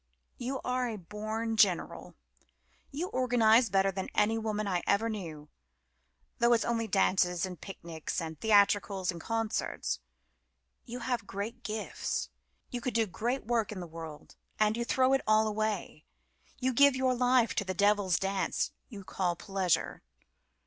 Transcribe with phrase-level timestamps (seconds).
[0.39, 2.15] You are a born general.
[2.89, 5.47] You organise better than any woman I ever knew,
[6.39, 9.99] though it's only dances and picnics and theatricals and concerts.
[10.85, 12.29] You have great gifts.
[12.71, 16.03] You could do great work in the world, and you throw it all away;
[16.57, 20.01] you give your life to the devil's dance you call pleasure.